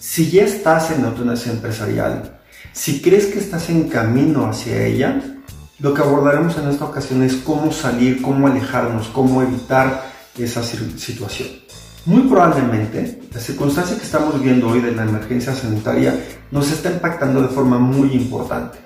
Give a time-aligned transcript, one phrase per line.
[0.00, 2.38] Si ya estás en la autonomía empresarial,
[2.72, 5.20] si crees que estás en camino hacia ella,
[5.80, 10.04] lo que abordaremos en esta ocasión es cómo salir, cómo alejarnos, cómo evitar
[10.36, 11.48] esa situación.
[12.04, 16.16] Muy probablemente la circunstancia que estamos viviendo hoy de la emergencia sanitaria
[16.52, 18.78] nos está impactando de forma muy importante.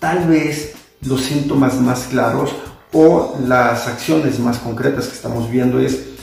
[0.00, 2.50] Tal vez los síntomas más claros
[2.92, 6.15] o las acciones más concretas que estamos viendo es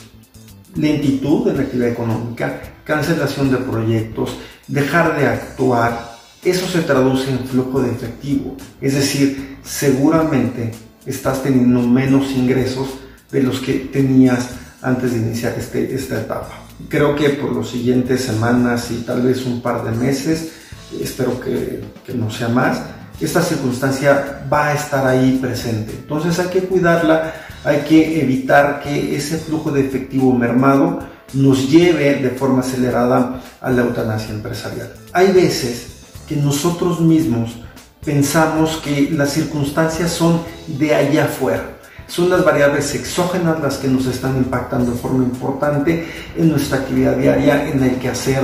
[0.75, 7.39] lentitud en la actividad económica, cancelación de proyectos, dejar de actuar, eso se traduce en
[7.39, 8.55] flujo de efectivo.
[8.81, 10.71] Es decir, seguramente
[11.05, 12.87] estás teniendo menos ingresos
[13.31, 14.49] de los que tenías
[14.81, 16.59] antes de iniciar este, esta etapa.
[16.89, 20.51] Creo que por las siguientes semanas y tal vez un par de meses,
[20.99, 22.81] espero que, que no sea más,
[23.21, 25.93] esta circunstancia va a estar ahí presente.
[25.93, 30.99] Entonces hay que cuidarla, hay que evitar que ese flujo de efectivo mermado
[31.33, 34.93] nos lleve de forma acelerada a la eutanasia empresarial.
[35.13, 35.87] Hay veces
[36.27, 37.55] que nosotros mismos
[38.03, 41.69] pensamos que las circunstancias son de allá afuera.
[42.05, 47.15] Son las variables exógenas las que nos están impactando de forma importante en nuestra actividad
[47.15, 48.41] diaria, en el quehacer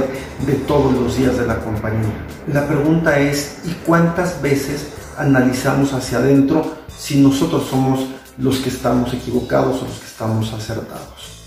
[0.48, 2.10] de todos los días de la compañía.
[2.52, 8.08] La pregunta es, ¿y cuántas veces analizamos hacia adentro si nosotros somos
[8.40, 11.40] los que estamos equivocados o los que estamos acertados?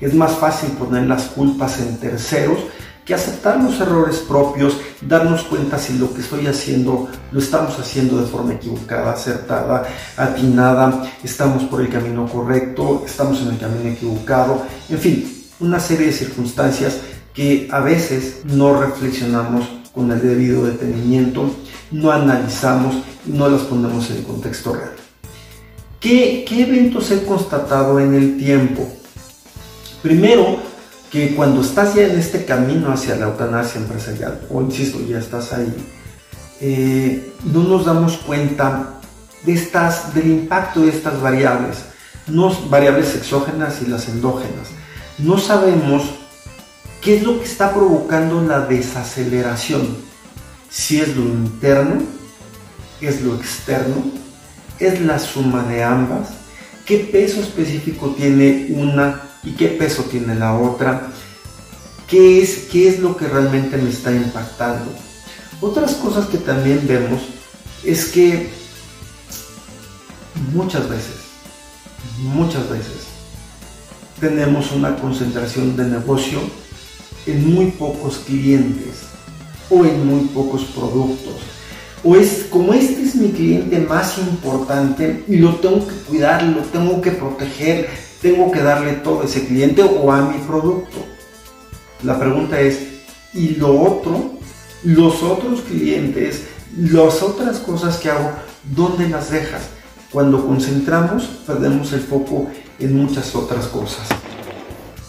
[0.00, 2.58] Es más fácil poner las culpas en terceros
[3.04, 8.20] que aceptar los errores propios, darnos cuenta si lo que estoy haciendo lo estamos haciendo
[8.20, 14.66] de forma equivocada, acertada, atinada, estamos por el camino correcto, estamos en el camino equivocado,
[14.88, 16.98] en fin, una serie de circunstancias
[17.32, 21.48] que a veces no reflexionamos con el debido detenimiento,
[21.92, 25.05] no analizamos no las ponemos en el contexto real.
[26.06, 28.88] ¿Qué, qué eventos he constatado en el tiempo?
[30.02, 30.58] Primero,
[31.10, 35.52] que cuando estás ya en este camino hacia la eutanasia empresarial, o insisto, ya estás
[35.52, 35.74] ahí,
[36.60, 39.00] eh, no nos damos cuenta
[39.42, 41.78] de estas, del impacto de estas variables,
[42.28, 44.68] no variables exógenas y las endógenas.
[45.18, 46.04] No sabemos
[47.00, 49.96] qué es lo que está provocando la desaceleración,
[50.70, 52.00] si es lo interno,
[53.00, 54.04] es lo externo,
[54.78, 56.28] es la suma de ambas,
[56.84, 61.10] qué peso específico tiene una y qué peso tiene la otra,
[62.08, 64.92] qué es, qué es lo que realmente me está impactando.
[65.60, 67.22] Otras cosas que también vemos
[67.84, 68.50] es que
[70.52, 71.16] muchas veces,
[72.18, 73.06] muchas veces,
[74.20, 76.40] tenemos una concentración de negocio
[77.26, 79.02] en muy pocos clientes
[79.70, 81.55] o en muy pocos productos.
[82.08, 86.62] O es como este es mi cliente más importante y lo tengo que cuidar, lo
[86.62, 87.88] tengo que proteger,
[88.22, 90.98] tengo que darle todo a ese cliente o a mi producto.
[92.04, 92.78] La pregunta es,
[93.34, 94.38] ¿y lo otro?
[94.84, 96.44] Los otros clientes,
[96.78, 98.30] las otras cosas que hago,
[98.62, 99.62] ¿dónde las dejas?
[100.12, 102.46] Cuando concentramos, perdemos el foco
[102.78, 104.06] en muchas otras cosas.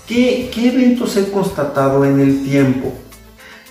[0.07, 2.91] ¿Qué, ¿Qué, eventos he constatado en el tiempo?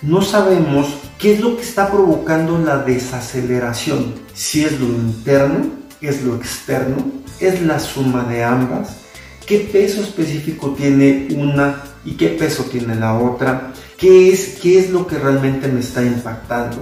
[0.01, 0.87] No sabemos
[1.17, 4.13] qué es lo que está provocando la desaceleración.
[4.33, 5.67] Si es lo interno,
[6.01, 6.97] es lo externo,
[7.39, 9.07] es la suma de ambas
[9.47, 14.91] qué peso específico tiene una y qué peso tiene la otra, qué es, qué es
[14.91, 16.77] lo que realmente me está impactando.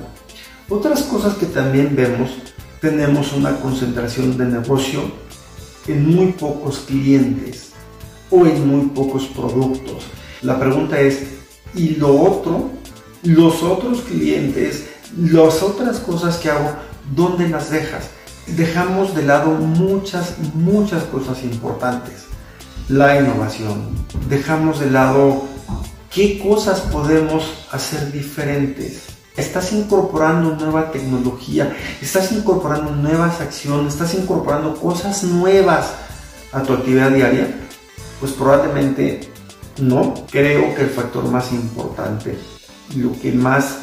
[0.67, 2.31] Otras cosas que también vemos,
[2.81, 5.03] tenemos una concentración de negocio
[5.87, 7.71] en muy pocos clientes
[8.31, 10.05] o en muy pocos productos.
[10.41, 11.21] La pregunta es,
[11.75, 12.71] ¿y lo otro?
[13.25, 14.85] Los otros clientes,
[15.17, 16.71] las otras cosas que hago,
[17.15, 18.09] ¿dónde las dejas?
[18.47, 22.25] Dejamos de lado muchas, muchas cosas importantes
[22.89, 24.05] la innovación.
[24.29, 25.43] Dejamos de lado
[26.11, 29.03] qué cosas podemos hacer diferentes.
[29.35, 35.91] Estás incorporando nueva tecnología, estás incorporando nuevas acciones, estás incorporando cosas nuevas
[36.53, 37.47] a tu actividad diaria.
[38.19, 39.29] Pues probablemente
[39.81, 40.13] no.
[40.31, 42.37] Creo que el factor más importante,
[42.95, 43.79] lo que más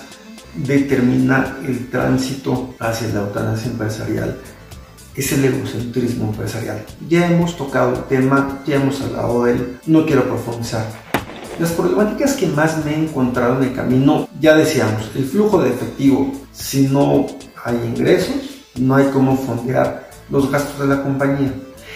[0.55, 4.39] determina el tránsito hacia la eutanasia empresarial
[5.15, 6.85] es el egocentrismo empresarial.
[7.09, 10.87] Ya hemos tocado el tema, ya hemos hablado de él, no quiero profundizar.
[11.59, 15.71] Las problemáticas que más me he encontrado en el camino, ya decíamos, el flujo de
[15.71, 16.33] efectivo.
[16.53, 17.27] Si no
[17.63, 21.53] hay ingresos, no hay cómo fondear los gastos de la compañía.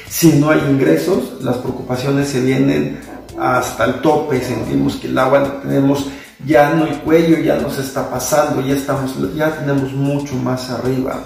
[0.08, 3.00] Si no hay ingresos, las preocupaciones se vienen
[3.38, 6.06] hasta el tope, sentimos que el agua la tenemos,
[6.44, 11.22] ya no hay cuello, ya nos está pasando, ya, estamos, ya tenemos mucho más arriba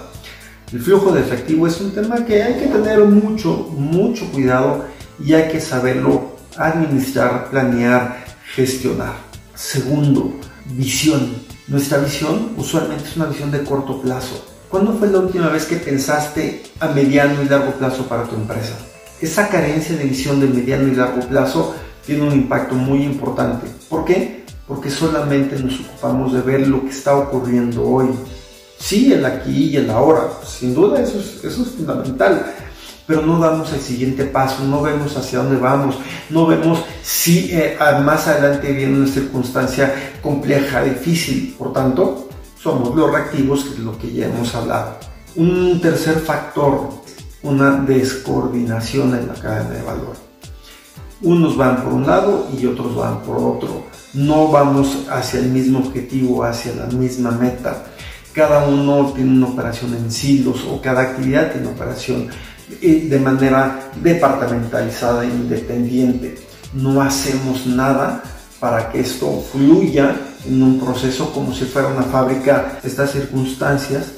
[0.73, 4.85] el flujo de efectivo es un tema que hay que tener mucho, mucho cuidado
[5.21, 8.23] y hay que saberlo administrar, planear,
[8.55, 9.15] gestionar.
[9.53, 10.33] Segundo,
[10.67, 11.35] visión.
[11.67, 14.45] Nuestra visión usualmente es una visión de corto plazo.
[14.69, 18.77] ¿Cuándo fue la última vez que pensaste a mediano y largo plazo para tu empresa?
[19.19, 21.75] Esa carencia de visión de mediano y largo plazo
[22.05, 23.67] tiene un impacto muy importante.
[23.89, 24.40] ¿Por qué?
[24.71, 28.07] Porque solamente nos ocupamos de ver lo que está ocurriendo hoy.
[28.79, 30.29] Sí, el aquí y el ahora.
[30.47, 32.55] Sin duda eso es, eso es fundamental
[33.11, 35.97] pero no damos el siguiente paso, no vemos hacia dónde vamos,
[36.29, 41.53] no vemos si eh, más adelante viene una circunstancia compleja, difícil.
[41.57, 44.95] Por tanto, somos los reactivos, que es lo que ya hemos hablado.
[45.35, 46.89] Un tercer factor,
[47.43, 50.15] una descoordinación en la cadena de valor.
[51.21, 53.83] Unos van por un lado y otros van por otro.
[54.13, 57.85] No vamos hacia el mismo objetivo, hacia la misma meta.
[58.33, 62.29] Cada uno tiene una operación en silos o cada actividad tiene operación
[62.79, 66.37] de manera departamentalizada e independiente.
[66.73, 68.23] No hacemos nada
[68.59, 70.15] para que esto fluya
[70.45, 72.79] en un proceso como si fuera una fábrica.
[72.83, 74.11] Estas circunstancias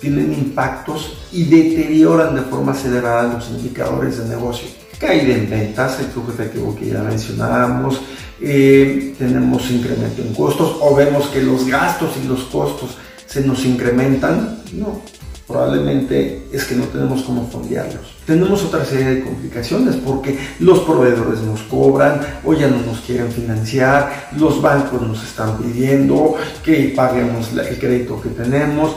[0.00, 4.68] tienen impactos y deterioran de forma acelerada los indicadores de negocio.
[4.98, 8.00] Caída en ventas, el flujo efectivo que ya mencionábamos,
[8.38, 12.96] tenemos incremento en costos o vemos que los gastos y los costos
[13.26, 14.62] se nos incrementan.
[14.72, 15.00] No,
[15.46, 18.14] probablemente es que no tenemos cómo fondearlos.
[18.26, 23.30] Tenemos otra serie de complicaciones porque los proveedores nos cobran o ya no nos quieren
[23.30, 28.96] financiar, los bancos nos están pidiendo que paguemos el crédito que tenemos,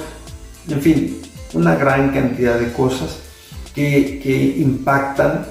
[0.70, 1.22] en fin,
[1.54, 3.20] una gran cantidad de cosas
[3.76, 5.46] que impactan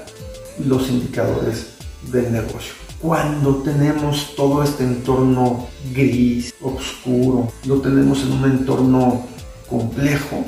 [0.65, 1.67] los indicadores
[2.11, 2.86] del negocio.
[3.01, 9.23] Cuando tenemos todo este entorno gris, oscuro, lo tenemos en un entorno
[9.69, 10.43] complejo,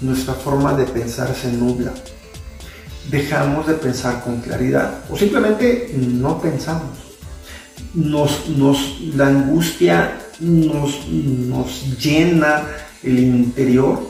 [0.00, 1.92] nuestra forma de pensar se nubla.
[3.10, 6.98] Dejamos de pensar con claridad o simplemente no pensamos.
[7.94, 12.62] Nos, nos, la angustia nos, nos llena
[13.02, 14.00] el interior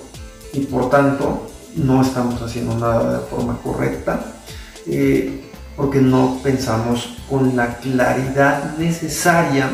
[0.53, 4.25] y por tanto no estamos haciendo nada de forma correcta
[4.87, 5.52] eh,
[5.82, 9.69] porque no pensamos con la claridad necesaria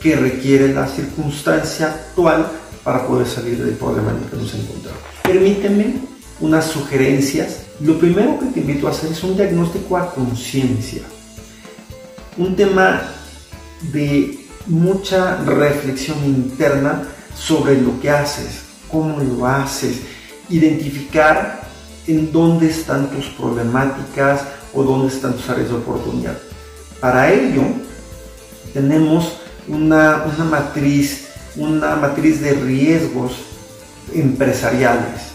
[0.00, 2.46] que requiere la circunstancia actual
[2.84, 5.00] para poder salir del problema en el que nos encontramos.
[5.24, 5.96] Permíteme
[6.38, 7.62] unas sugerencias.
[7.80, 11.02] Lo primero que te invito a hacer es un diagnóstico a conciencia.
[12.36, 13.02] Un tema
[13.92, 17.02] de mucha reflexión interna
[17.34, 20.02] sobre lo que haces, cómo lo haces,
[20.48, 21.62] identificar
[22.06, 24.42] en dónde están tus problemáticas
[24.74, 26.38] o dónde están tus áreas de oportunidad.
[27.00, 27.62] Para ello,
[28.72, 29.32] tenemos
[29.68, 33.32] una, una matriz una matriz de riesgos
[34.14, 35.32] empresariales.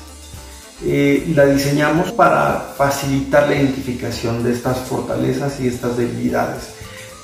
[0.86, 6.70] Eh, la diseñamos para facilitar la identificación de estas fortalezas y estas debilidades.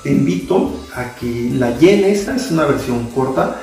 [0.02, 3.60] Te invito a que la llenes, es una versión corta,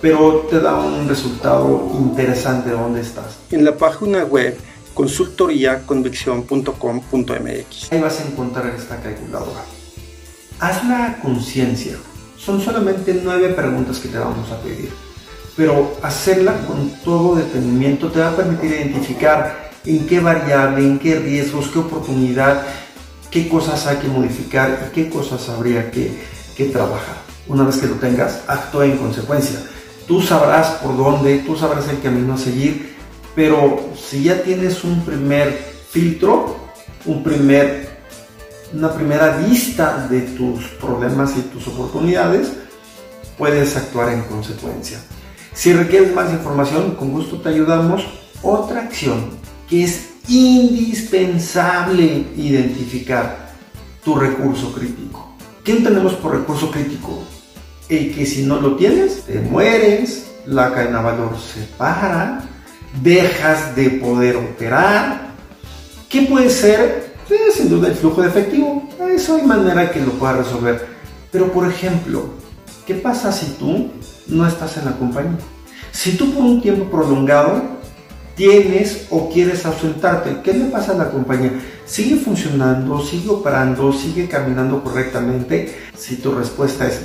[0.00, 3.36] pero te da un resultado interesante de dónde estás.
[3.50, 4.56] En la página web
[4.94, 7.92] consultoriaconvicción.com.mx.
[7.92, 9.62] Ahí vas a encontrar esta calculadora.
[10.60, 11.98] Haz la conciencia
[12.44, 14.90] son solamente nueve preguntas que te vamos a pedir,
[15.56, 21.18] pero hacerla con todo detenimiento te va a permitir identificar en qué variable, en qué
[21.18, 22.62] riesgos, qué oportunidad,
[23.30, 26.20] qué cosas hay que modificar y qué cosas habría que,
[26.54, 27.16] que trabajar.
[27.46, 29.60] Una vez que lo tengas, actúa en consecuencia.
[30.06, 32.93] Tú sabrás por dónde, tú sabrás el camino a seguir,
[33.34, 35.52] pero si ya tienes un primer
[35.90, 36.56] filtro,
[37.06, 37.94] un primer
[38.72, 42.52] una primera vista de tus problemas y tus oportunidades,
[43.38, 44.98] puedes actuar en consecuencia.
[45.52, 48.04] Si requieres más información, con gusto te ayudamos.
[48.42, 49.30] Otra acción
[49.68, 53.52] que es indispensable identificar
[54.04, 55.36] tu recurso crítico.
[55.62, 57.22] ¿Qué entendemos por recurso crítico?
[57.88, 62.43] El que si no lo tienes, te mueres, la cadena de valor se para,
[63.02, 65.34] dejas de poder operar.
[66.08, 68.88] ¿Qué puede ser Sí, sin duda el flujo de efectivo.
[69.10, 70.86] Eso hay manera que lo pueda resolver.
[71.32, 72.28] Pero por ejemplo,
[72.86, 73.90] ¿qué pasa si tú
[74.26, 75.38] no estás en la compañía?
[75.90, 77.62] Si tú por un tiempo prolongado
[78.36, 81.52] tienes o quieres ausentarte, ¿qué le pasa a la compañía?
[81.86, 83.02] ¿Sigue funcionando?
[83.02, 83.92] ¿Sigue operando?
[83.92, 85.74] ¿Sigue caminando correctamente?
[85.96, 87.00] Si tu respuesta es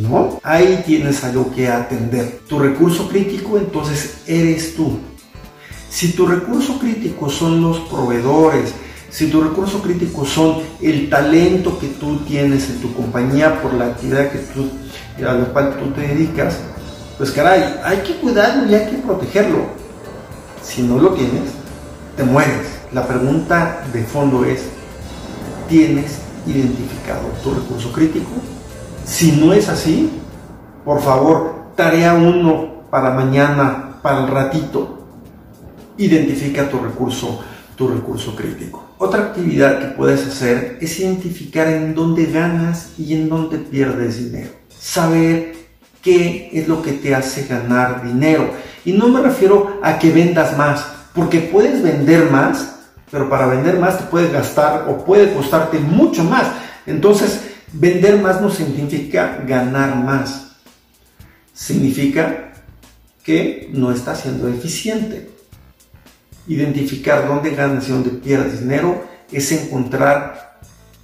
[0.00, 2.40] no, ahí tienes algo que atender.
[2.48, 4.98] Tu recurso crítico entonces eres tú.
[5.90, 8.72] Si tu recurso crítico son los proveedores,
[9.10, 13.86] si tu recurso crítico son el talento que tú tienes en tu compañía por la
[13.86, 14.68] actividad que tú,
[15.24, 16.56] a la cual tú te dedicas,
[17.16, 19.64] pues caray, hay que cuidarlo y hay que protegerlo.
[20.62, 21.50] Si no lo tienes,
[22.16, 22.66] te mueres.
[22.92, 24.64] La pregunta de fondo es,
[25.68, 28.32] ¿tienes identificado tu recurso crítico?
[29.06, 30.10] Si no es así,
[30.84, 35.06] por favor, tarea uno para mañana, para el ratito.
[35.96, 37.40] Identifica tu recurso,
[37.76, 38.84] tu recurso crítico.
[38.98, 44.50] Otra actividad que puedes hacer es identificar en dónde ganas y en dónde pierdes dinero.
[44.76, 45.54] Saber
[46.02, 48.50] qué es lo que te hace ganar dinero.
[48.84, 50.84] Y no me refiero a que vendas más,
[51.14, 56.24] porque puedes vender más, pero para vender más te puede gastar o puede costarte mucho
[56.24, 56.48] más.
[56.86, 60.56] Entonces, vender más no significa ganar más.
[61.54, 62.52] Significa
[63.22, 65.30] que no estás siendo eficiente.
[66.46, 70.58] Identificar dónde ganas y dónde pierdes dinero es encontrar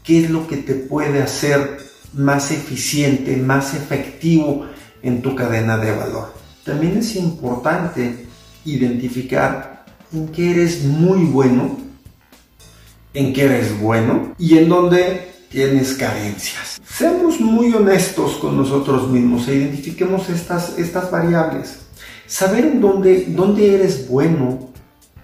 [0.05, 1.79] qué es lo que te puede hacer
[2.13, 4.67] más eficiente, más efectivo
[5.03, 6.33] en tu cadena de valor.
[6.65, 8.27] También es importante
[8.65, 11.79] identificar en qué eres muy bueno,
[13.15, 16.81] en qué eres bueno y en dónde tienes carencias.
[16.89, 21.81] Seamos muy honestos con nosotros mismos e identifiquemos estas, estas variables.
[22.27, 24.71] Saber en dónde, dónde eres bueno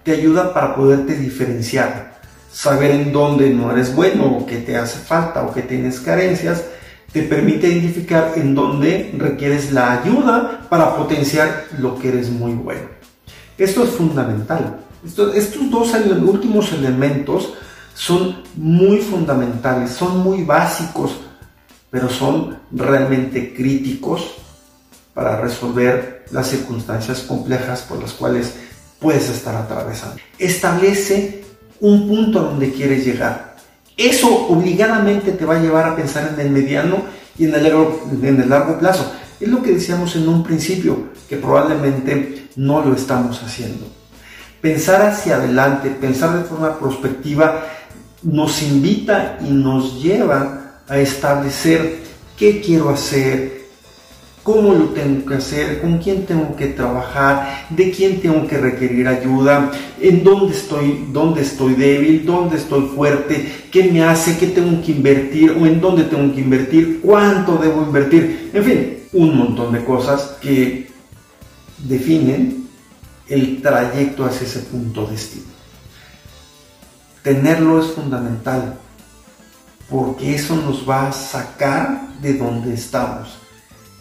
[0.03, 2.19] te ayuda para poderte diferenciar.
[2.51, 6.63] Saber en dónde no eres bueno o que te hace falta o que tienes carencias
[7.11, 12.81] te permite identificar en dónde requieres la ayuda para potenciar lo que eres muy bueno.
[13.57, 14.79] Esto es fundamental.
[15.03, 17.53] estos dos últimos elementos
[17.99, 21.11] son muy fundamentales, son muy básicos,
[21.89, 24.35] pero son realmente críticos
[25.13, 28.53] para resolver las circunstancias complejas por las cuales
[28.99, 30.17] puedes estar atravesando.
[30.37, 31.43] Establece
[31.81, 33.49] un punto a donde quieres llegar
[33.99, 37.03] eso obligadamente te va a llevar a pensar en el mediano
[37.37, 39.11] y en el, largo, en el largo plazo.
[39.41, 43.85] Es lo que decíamos en un principio, que probablemente no lo estamos haciendo.
[44.61, 47.65] Pensar hacia adelante, pensar de forma prospectiva,
[48.23, 51.99] nos invita y nos lleva a establecer
[52.37, 53.59] qué quiero hacer,
[54.43, 59.07] cómo lo tengo que hacer, con quién tengo que trabajar, de quién tengo que requerir
[59.07, 59.71] ayuda,
[60.01, 64.93] en dónde estoy, dónde estoy débil, dónde estoy fuerte, qué me hace, qué tengo que
[64.93, 69.83] invertir o en dónde tengo que invertir, cuánto debo invertir, en fin, un montón de
[69.83, 70.89] cosas que
[71.77, 72.67] definen
[73.27, 75.58] el trayecto hacia ese punto de destino.
[77.23, 78.75] Tenerlo es fundamental
[79.89, 83.39] porque eso nos va a sacar de donde estamos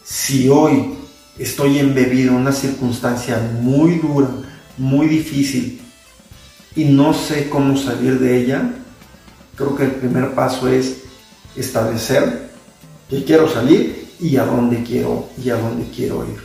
[0.08, 0.94] si hoy
[1.38, 4.28] estoy embebido en una circunstancia muy dura,
[4.78, 5.82] muy difícil
[6.74, 8.72] y no sé cómo salir de ella,
[9.54, 11.02] creo que el primer paso es
[11.56, 12.50] establecer
[13.10, 16.42] que quiero salir y a dónde quiero y a dónde quiero ir.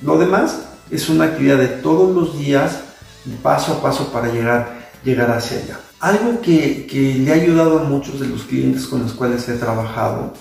[0.00, 2.82] Lo demás es una actividad de todos los días,
[3.42, 5.80] paso a paso para llegar, llegar hacia allá.
[6.02, 9.54] Algo que, que le ha ayudado a muchos de los clientes con los cuales he
[9.54, 10.34] trabajado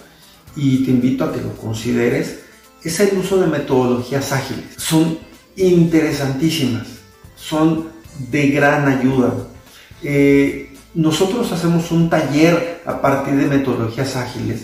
[0.56, 2.40] y te invito a que lo consideres
[2.84, 4.66] es el uso de metodologías ágiles.
[4.78, 5.20] Son
[5.56, 6.88] interesantísimas,
[7.36, 7.90] son
[8.32, 9.34] de gran ayuda.
[10.02, 14.64] Eh, nosotros hacemos un taller a partir de metodologías ágiles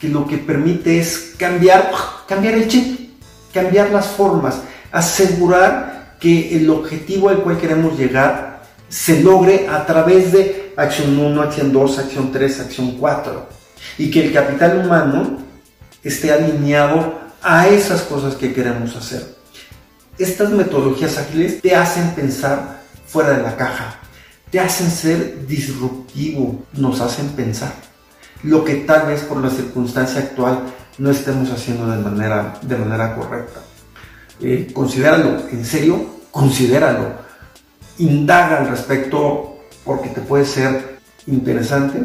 [0.00, 1.92] que lo que permite es cambiar,
[2.26, 3.12] cambiar el chip,
[3.54, 8.55] cambiar las formas, asegurar que el objetivo al cual queremos llegar
[8.96, 13.46] se logre a través de acción 1, acción 2, acción 3, acción 4
[13.98, 15.36] y que el capital humano
[16.02, 17.12] esté alineado
[17.42, 19.36] a esas cosas que queremos hacer.
[20.16, 24.00] Estas metodologías ágiles te hacen pensar fuera de la caja,
[24.50, 27.74] te hacen ser disruptivo, nos hacen pensar.
[28.44, 30.60] Lo que tal vez por la circunstancia actual
[30.96, 33.60] no estemos haciendo de manera, de manera correcta.
[34.40, 37.25] Eh, considéralo, en serio, considéralo.
[37.98, 42.02] Indaga al respecto porque te puede ser interesante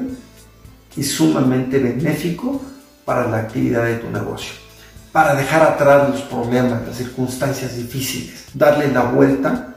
[0.96, 2.62] y sumamente benéfico
[3.06, 4.62] para la actividad de tu negocio
[5.12, 9.76] para dejar atrás los problemas, las circunstancias difíciles, darle la vuelta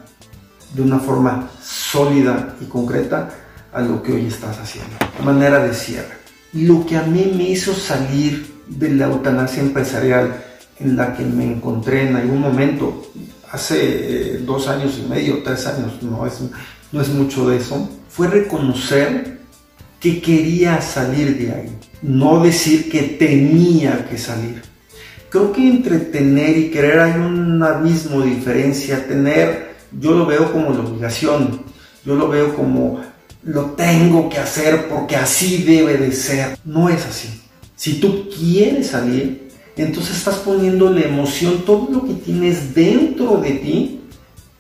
[0.73, 3.31] de una forma sólida y concreta
[3.73, 4.97] a lo que hoy estás haciendo.
[5.25, 6.15] Manera de cierre.
[6.53, 10.45] Lo que a mí me hizo salir de la eutanasia empresarial
[10.79, 13.03] en la que me encontré en algún momento,
[13.55, 16.41] hace eh, dos años y medio, tres años, no es,
[16.93, 19.39] no es mucho de eso, fue reconocer
[20.01, 24.75] que quería salir de ahí, no decir que tenía que salir
[25.35, 29.05] creo que entre tener y querer hay un abismo de diferencia.
[29.05, 31.61] Tener, yo lo veo como la obligación,
[32.05, 33.01] yo lo veo como
[33.43, 36.57] lo tengo que hacer porque así debe de ser.
[36.65, 37.43] No es así.
[37.75, 39.49] Si tú quieres salir,
[39.83, 44.01] entonces estás poniendo la emoción, todo lo que tienes dentro de ti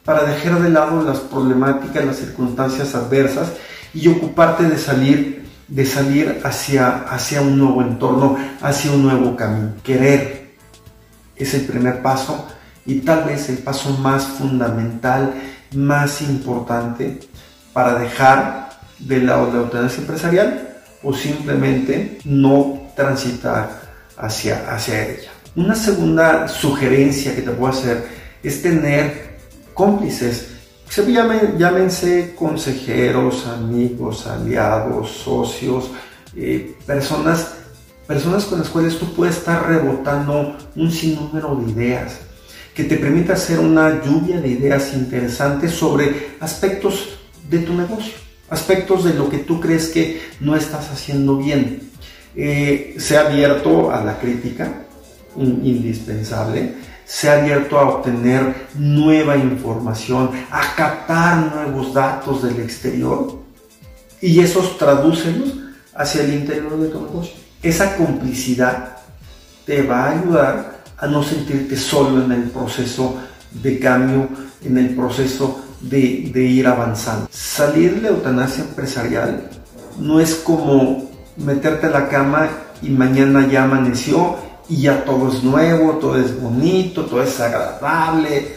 [0.05, 3.53] para dejar de lado las problemáticas, las circunstancias adversas
[3.95, 9.73] y ocuparte de salir de salir hacia, hacia un nuevo entorno, hacia un nuevo camino.
[9.83, 10.55] Querer,
[11.37, 12.47] es el primer paso
[12.87, 15.35] y tal vez el paso más fundamental,
[15.75, 17.21] más importante
[17.73, 23.84] para dejar de lado la eutanasia empresarial o simplemente no transitar
[24.17, 25.31] hacia, hacia ella.
[25.57, 28.07] Una segunda sugerencia que te puedo hacer
[28.43, 29.39] es tener
[29.73, 30.49] cómplices.
[30.89, 35.91] Se llamen, llámense consejeros, amigos, aliados, socios,
[36.37, 37.55] eh, personas,
[38.07, 42.19] personas con las cuales tú puedes estar rebotando un sinnúmero de ideas
[42.75, 48.15] que te permita hacer una lluvia de ideas interesantes sobre aspectos de tu negocio,
[48.51, 51.91] aspectos de lo que tú crees que no estás haciendo bien.
[52.37, 54.73] Eh, se ha abierto a la crítica,
[55.37, 56.75] indispensable,
[57.05, 63.39] se ha abierto a obtener nueva información, a captar nuevos datos del exterior
[64.21, 65.55] y esos tradúcelos
[65.95, 67.35] hacia el interior de tu negocio.
[67.63, 68.97] Esa complicidad
[69.65, 73.17] te va a ayudar a no sentirte solo en el proceso
[73.51, 74.29] de cambio,
[74.65, 77.29] en el proceso de, ir avanzando.
[77.31, 79.49] Salir de la eutanasia empresarial
[79.99, 82.49] no es como meterte a la cama
[82.83, 84.37] y mañana ya amaneció
[84.69, 88.57] y ya todo es nuevo, todo es bonito, todo es agradable.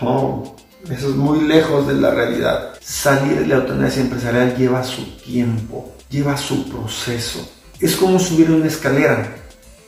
[0.00, 0.56] No,
[0.90, 2.74] eso es muy lejos de la realidad.
[2.80, 7.48] Salir de la eutanasia empresarial lleva su tiempo, lleva su proceso.
[7.80, 9.36] Es como subir una escalera.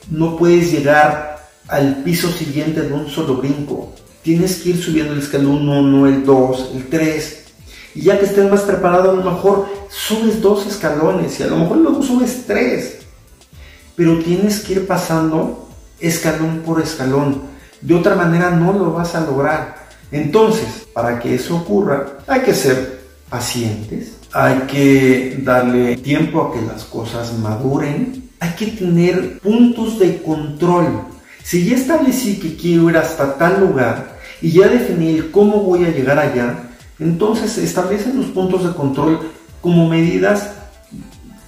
[0.09, 3.93] No puedes llegar al piso siguiente de un solo brinco.
[4.23, 7.40] Tienes que ir subiendo el escalón 1, el 2, el 3.
[7.93, 11.57] Y ya que estés más preparado, a lo mejor subes dos escalones y a lo
[11.57, 12.99] mejor luego subes tres.
[13.95, 15.69] Pero tienes que ir pasando
[15.99, 17.41] escalón por escalón.
[17.81, 19.89] De otra manera no lo vas a lograr.
[20.11, 26.61] Entonces, para que eso ocurra, hay que ser pacientes, hay que darle tiempo a que
[26.61, 31.03] las cosas maduren, hay que tener puntos de control.
[31.43, 35.89] Si ya establecí que quiero ir hasta tal lugar y ya definí cómo voy a
[35.89, 36.70] llegar allá,
[37.01, 39.19] entonces establecen los puntos de control
[39.59, 40.51] como medidas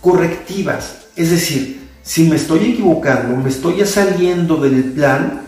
[0.02, 1.06] correctivas.
[1.16, 5.44] Es decir, si me estoy equivocando, me estoy saliendo del plan,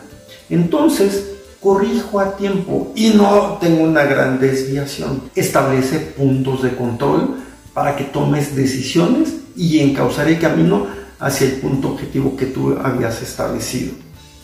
[0.50, 5.24] entonces corrijo a tiempo y no tengo una gran desviación.
[5.34, 7.38] Establece puntos de control
[7.74, 10.86] para que tomes decisiones y encauzar el camino
[11.20, 13.94] hacia el punto objetivo que tú habías establecido.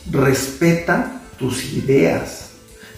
[0.09, 2.49] Respeta tus ideas.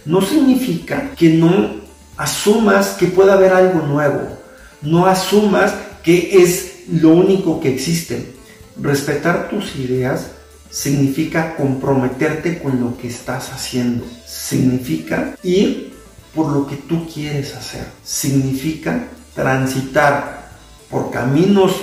[0.05, 1.82] No significa que no
[2.17, 4.37] asumas que pueda haber algo nuevo.
[4.81, 5.73] No asumas
[6.03, 8.33] que es lo único que existe
[8.81, 10.31] Respetar tus ideas
[10.69, 14.03] significa comprometerte con lo que estás haciendo.
[14.25, 15.93] Significa ir
[16.33, 17.85] por lo que tú quieres hacer.
[18.03, 20.49] Significa transitar
[20.89, 21.73] por caminos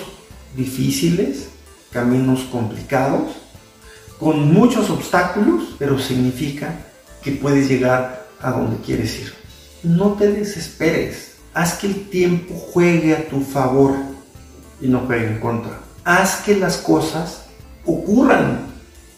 [0.57, 1.49] difíciles,
[1.93, 3.31] caminos complicados,
[4.19, 6.75] con muchos obstáculos, pero significa
[7.23, 9.40] que puedes llegar a donde quieres ir.
[9.83, 11.37] No te desesperes.
[11.55, 13.95] Haz que el tiempo juegue a tu favor
[14.81, 17.45] y no juegue en contra haz que las cosas
[17.85, 18.71] ocurran.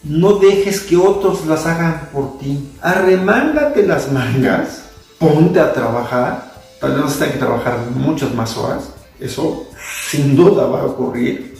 [0.03, 2.71] No dejes que otros las hagan por ti.
[2.81, 4.83] Arremángate las mangas,
[5.17, 6.51] ponte a trabajar.
[6.79, 8.89] Tal vez tengas que trabajar muchas más horas.
[9.19, 9.67] Eso
[10.09, 11.55] sin duda va a ocurrir.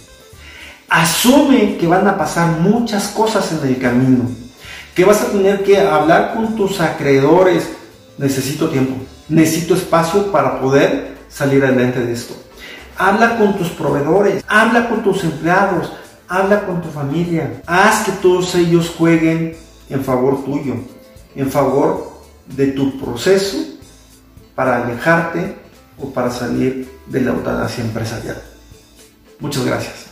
[0.90, 4.30] Asume que van a pasar muchas cosas en el camino.
[4.94, 7.70] Que vas a tener que hablar con tus acreedores.
[8.18, 8.96] Necesito tiempo.
[9.30, 12.36] Necesito espacio para poder salir adelante de esto
[12.98, 15.92] Habla con tus proveedores, habla con tus empleados,
[16.28, 17.62] habla con tu familia.
[17.66, 19.56] Haz que todos ellos jueguen
[19.90, 20.76] en favor tuyo,
[21.36, 23.58] en favor de tu proceso
[24.54, 25.56] para alejarte
[25.98, 28.42] o para salir de la eutanasia empresarial.
[29.40, 30.03] Muchas gracias.